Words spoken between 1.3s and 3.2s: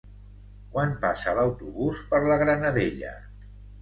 l'autobús per la Granadella?